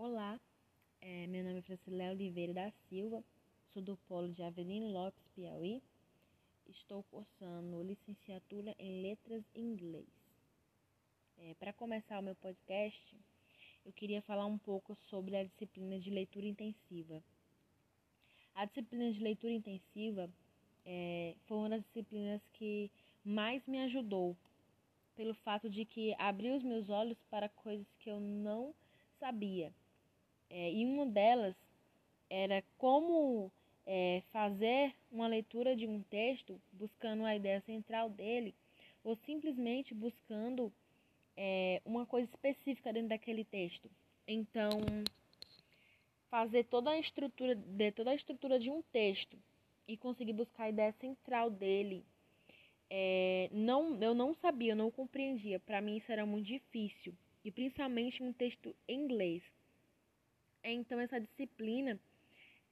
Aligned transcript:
Olá, 0.00 0.40
é, 1.00 1.26
meu 1.26 1.42
nome 1.42 1.58
é 1.58 1.62
Franciléo 1.62 2.12
Oliveira 2.12 2.54
da 2.54 2.70
Silva, 2.88 3.20
sou 3.74 3.82
do 3.82 3.96
Polo 4.06 4.28
de 4.28 4.44
Avelino 4.44 4.92
Lopes, 4.92 5.26
Piauí. 5.34 5.82
Estou 6.68 7.02
cursando 7.10 7.82
licenciatura 7.82 8.76
em 8.78 9.02
Letras 9.02 9.42
em 9.56 9.72
Inglês. 9.72 10.06
É, 11.36 11.54
Para 11.54 11.72
começar 11.72 12.20
o 12.20 12.22
meu 12.22 12.36
podcast, 12.36 13.16
eu 13.84 13.92
queria 13.92 14.22
falar 14.22 14.46
um 14.46 14.56
pouco 14.56 14.94
sobre 15.10 15.34
a 15.36 15.42
disciplina 15.42 15.98
de 15.98 16.10
leitura 16.10 16.46
intensiva. 16.46 17.20
A 18.54 18.66
disciplina 18.66 19.12
de 19.12 19.18
leitura 19.18 19.52
intensiva 19.52 20.30
é, 20.86 21.34
foi 21.48 21.56
uma 21.56 21.70
das 21.70 21.82
disciplinas 21.82 22.40
que 22.52 22.88
mais 23.24 23.66
me 23.66 23.80
ajudou, 23.80 24.36
pelo 25.16 25.34
fato 25.34 25.68
de 25.68 25.84
que 25.84 26.14
abriu 26.20 26.54
os 26.54 26.62
meus 26.62 26.88
olhos 26.88 27.18
para 27.28 27.48
coisas 27.48 27.88
que 27.98 28.08
eu 28.08 28.20
não 28.20 28.72
sabia. 29.18 29.74
É, 30.50 30.72
e 30.72 30.84
uma 30.84 31.06
delas 31.06 31.54
era 32.30 32.62
como 32.76 33.50
é, 33.86 34.22
fazer 34.32 34.94
uma 35.10 35.26
leitura 35.26 35.74
de 35.74 35.86
um 35.86 36.02
texto 36.02 36.60
buscando 36.72 37.24
a 37.24 37.34
ideia 37.34 37.60
central 37.62 38.10
dele, 38.10 38.54
ou 39.02 39.16
simplesmente 39.24 39.94
buscando 39.94 40.72
é, 41.36 41.80
uma 41.84 42.04
coisa 42.04 42.28
específica 42.28 42.92
dentro 42.92 43.08
daquele 43.08 43.44
texto. 43.44 43.90
Então, 44.26 44.70
fazer 46.30 46.64
toda 46.64 46.90
a 46.90 46.98
estrutura 46.98 47.54
de 47.54 47.92
toda 47.92 48.10
a 48.10 48.14
estrutura 48.14 48.58
de 48.58 48.70
um 48.70 48.82
texto 48.92 49.38
e 49.86 49.96
conseguir 49.96 50.34
buscar 50.34 50.64
a 50.64 50.68
ideia 50.68 50.92
central 51.00 51.48
dele, 51.48 52.04
é, 52.90 53.48
não, 53.52 53.96
eu 54.02 54.14
não 54.14 54.34
sabia, 54.34 54.72
eu 54.72 54.76
não 54.76 54.90
compreendia. 54.90 55.58
Para 55.60 55.80
mim 55.80 55.96
isso 55.96 56.12
era 56.12 56.26
muito 56.26 56.46
difícil 56.46 57.14
e 57.44 57.50
principalmente 57.50 58.22
um 58.22 58.32
texto 58.32 58.74
em 58.86 59.04
inglês. 59.04 59.42
Então, 60.70 61.00
essa 61.00 61.20
disciplina 61.20 61.98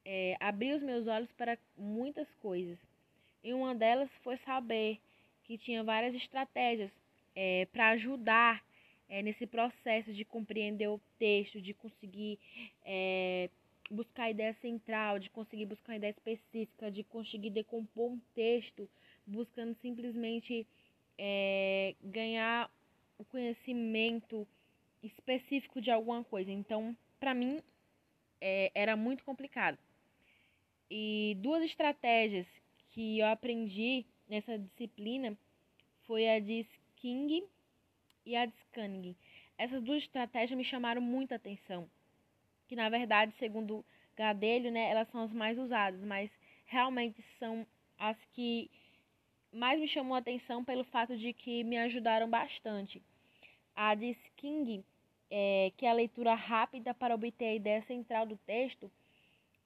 é, 0.05 0.37
abriu 0.41 0.77
os 0.77 0.83
meus 0.83 1.07
olhos 1.07 1.31
para 1.33 1.59
muitas 1.77 2.29
coisas. 2.41 2.79
E 3.43 3.53
uma 3.53 3.75
delas 3.75 4.11
foi 4.23 4.37
saber 4.39 4.98
que 5.45 5.59
tinha 5.59 5.83
várias 5.84 6.15
estratégias 6.15 6.91
é, 7.35 7.67
para 7.73 7.91
ajudar 7.91 8.62
é, 9.09 9.23
nesse 9.23 9.47
processo 9.47 10.12
de 10.12 10.25
compreender 10.25 10.89
o 10.89 11.01
texto, 11.19 11.61
de 11.61 11.73
conseguir 11.75 12.39
é, 12.85 13.48
buscar 13.91 14.25
a 14.25 14.31
ideia 14.31 14.55
central, 14.61 15.19
de 15.19 15.31
conseguir 15.31 15.67
buscar 15.67 15.92
uma 15.92 15.98
ideia 15.98 16.11
específica, 16.11 16.91
de 16.91 17.05
conseguir 17.05 17.51
decompor 17.51 18.13
um 18.13 18.20
texto, 18.35 18.89
buscando 19.27 19.77
simplesmente 19.81 20.67
é, 21.19 21.95
ganhar 22.03 22.70
o 23.19 23.25
conhecimento 23.25 24.47
específico 25.03 25.81
de 25.81 25.91
alguma 25.91 26.25
coisa. 26.25 26.51
Então, 26.51 26.97
para 27.20 27.35
mim, 27.35 27.61
é, 28.41 28.70
era 28.75 28.97
muito 28.97 29.25
complicado. 29.25 29.79
E 30.91 31.37
duas 31.41 31.62
estratégias 31.65 32.47
que 32.91 33.19
eu 33.19 33.27
aprendi 33.27 34.06
nessa 34.29 34.59
disciplina 34.59 35.37
foi 36.06 36.29
a 36.29 36.39
de 36.39 36.67
King 36.97 37.45
e 38.25 38.37
a 38.37 38.47
de 38.47 38.55
Scanning. 38.69 39.17
Essas 39.59 39.83
duas 39.83 40.03
estratégias 40.03 40.57
me 40.57 40.64
chamaram 40.64 41.01
muita 41.01 41.37
atenção, 41.37 41.89
que 42.69 42.77
na 42.77 42.89
verdade, 42.89 43.34
segundo 43.39 43.84
Gadelho, 44.17 44.70
né, 44.70 44.91
elas 44.91 45.09
são 45.11 45.23
as 45.23 45.33
mais 45.33 45.59
usadas, 45.59 46.01
mas 46.03 46.31
realmente 46.67 47.23
são 47.39 47.67
as 47.98 48.17
que 48.33 48.70
mais 49.53 49.81
me 49.81 49.89
chamou 49.89 50.14
a 50.14 50.19
atenção 50.19 50.64
pelo 50.64 50.84
fato 50.84 51.17
de 51.17 51.33
que 51.33 51.64
me 51.64 51.79
ajudaram 51.79 52.29
bastante. 52.29 53.03
A 53.75 53.95
de 53.95 54.17
King 54.37 54.84
é, 55.31 55.73
que 55.77 55.87
a 55.87 55.93
leitura 55.93 56.35
rápida 56.35 56.95
para 56.95 57.15
obter 57.15 57.47
a 57.47 57.55
ideia 57.55 57.83
central 57.83 58.27
do 58.27 58.37
texto, 58.39 58.91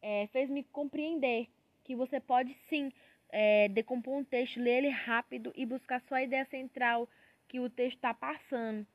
é, 0.02 0.26
fez-me 0.28 0.64
compreender 0.64 1.48
que 1.84 1.94
você 1.94 2.20
pode 2.20 2.54
sim 2.68 2.92
é, 3.28 3.68
decompor 3.68 4.16
um 4.16 4.24
texto, 4.24 4.60
ler 4.60 4.78
ele 4.78 4.88
rápido 4.88 5.52
e 5.54 5.64
buscar 5.66 6.00
só 6.02 6.16
a 6.16 6.22
ideia 6.22 6.44
central 6.46 7.08
que 7.48 7.60
o 7.60 7.68
texto 7.70 7.96
está 7.96 8.14
passando. 8.14 8.86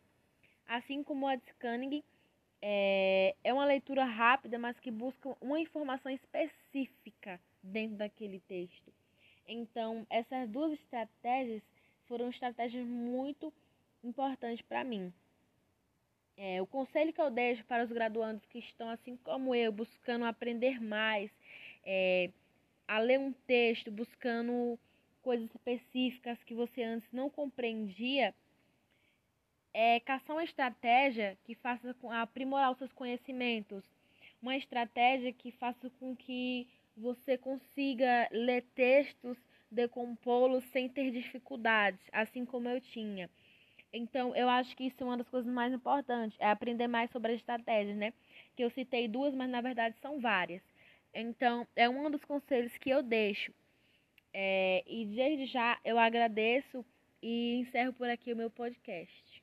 Assim 0.67 1.03
como 1.03 1.27
a 1.27 1.35
de 1.35 1.45
Scanning, 1.51 2.03
é, 2.61 3.35
é 3.43 3.53
uma 3.53 3.65
leitura 3.65 4.03
rápida, 4.03 4.57
mas 4.57 4.79
que 4.79 4.89
busca 4.89 5.35
uma 5.39 5.59
informação 5.59 6.11
específica 6.11 7.39
dentro 7.61 7.97
daquele 7.97 8.39
texto. 8.41 8.91
Então, 9.47 10.05
essas 10.09 10.49
duas 10.49 10.71
estratégias 10.73 11.61
foram 12.07 12.29
estratégias 12.29 12.85
muito 12.87 13.53
importantes 14.03 14.61
para 14.63 14.83
mim. 14.83 15.13
É, 16.37 16.61
o 16.61 16.67
conselho 16.67 17.13
que 17.13 17.21
eu 17.21 17.31
deixo 17.31 17.63
para 17.65 17.83
os 17.83 17.91
graduandos 17.91 18.45
que 18.47 18.59
estão, 18.59 18.89
assim 18.89 19.15
como 19.23 19.55
eu, 19.55 19.71
buscando 19.71 20.25
aprender 20.25 20.81
mais, 20.81 21.31
é, 21.83 22.29
a 22.87 22.99
ler 22.99 23.19
um 23.19 23.31
texto, 23.47 23.89
buscando 23.89 24.77
coisas 25.21 25.49
específicas 25.55 26.37
que 26.43 26.53
você 26.53 26.83
antes 26.83 27.09
não 27.11 27.29
compreendia, 27.29 28.33
é 29.73 29.99
caçar 29.99 30.35
uma 30.35 30.43
estratégia 30.43 31.37
que 31.43 31.55
faça 31.55 31.95
aprimorar 32.11 32.71
os 32.71 32.77
seus 32.77 32.91
conhecimentos, 32.93 33.83
uma 34.41 34.55
estratégia 34.55 35.33
que 35.33 35.51
faça 35.51 35.89
com 35.99 36.15
que 36.15 36.67
você 36.95 37.37
consiga 37.37 38.27
ler 38.31 38.63
textos, 38.75 39.37
decompô-los 39.69 40.63
sem 40.65 40.87
ter 40.87 41.11
dificuldades, 41.11 41.99
assim 42.11 42.45
como 42.45 42.69
eu 42.69 42.79
tinha. 42.79 43.29
Então, 43.93 44.35
eu 44.35 44.49
acho 44.49 44.75
que 44.75 44.85
isso 44.85 45.01
é 45.01 45.05
uma 45.05 45.17
das 45.17 45.29
coisas 45.29 45.51
mais 45.51 45.73
importantes, 45.73 46.37
é 46.39 46.49
aprender 46.49 46.87
mais 46.87 47.09
sobre 47.11 47.31
as 47.31 47.39
estratégias, 47.39 47.95
né? 47.97 48.13
Que 48.55 48.63
eu 48.63 48.69
citei 48.71 49.07
duas, 49.07 49.33
mas 49.33 49.49
na 49.49 49.61
verdade 49.61 49.95
são 50.01 50.19
várias. 50.19 50.61
Então, 51.13 51.65
é 51.75 51.87
um 51.89 52.11
dos 52.11 52.23
conselhos 52.25 52.77
que 52.77 52.89
eu 52.89 53.01
deixo. 53.01 53.53
É, 54.33 54.83
e 54.85 55.05
desde 55.05 55.45
já 55.45 55.79
eu 55.85 55.97
agradeço 55.97 56.85
e 57.21 57.55
encerro 57.61 57.93
por 57.93 58.09
aqui 58.09 58.33
o 58.33 58.35
meu 58.35 58.49
podcast. 58.49 59.34